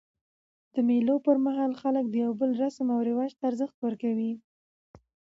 د 0.73 0.75
مېلو 0.89 1.15
پر 1.25 1.37
مهال 1.45 1.71
خلک 1.81 2.05
د 2.09 2.15
یو 2.23 2.31
بل 2.39 2.51
رسم 2.63 2.87
و 2.91 3.05
رواج 3.09 3.31
ته 3.37 3.43
ارزښت 3.49 3.75
ورکوي. 3.81 4.33